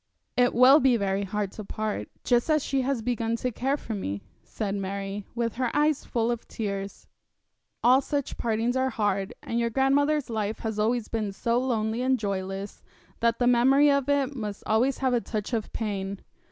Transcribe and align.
'It 0.35 0.51
will 0.55 0.79
be 0.79 0.97
very 0.97 1.23
hard 1.23 1.51
to 1.51 1.63
part, 1.63 2.09
just 2.23 2.49
as 2.49 2.63
she 2.63 2.81
has 2.81 3.03
begun 3.03 3.35
to 3.35 3.51
care 3.51 3.77
for 3.77 3.93
me,' 3.93 4.23
said 4.43 4.73
Mary, 4.73 5.27
with 5.35 5.53
her 5.57 5.69
eyes 5.75 6.05
full 6.05 6.31
of 6.31 6.47
tears. 6.47 7.05
'All 7.83 8.01
such 8.01 8.35
partings 8.35 8.75
are 8.75 8.89
hard, 8.89 9.31
and 9.43 9.59
your 9.59 9.69
grandmother's 9.69 10.27
life 10.31 10.57
has 10.61 10.79
been 11.09 11.31
so 11.31 11.59
lonely 11.59 12.01
and 12.01 12.17
joyless 12.17 12.81
that 13.19 13.37
the 13.37 13.45
memory 13.45 13.91
of 13.91 14.09
it 14.09 14.35
must 14.35 14.63
always 14.65 14.97
have 14.97 15.13
a 15.13 15.21
touch 15.21 15.53
of 15.53 15.71
pain. 15.71 16.19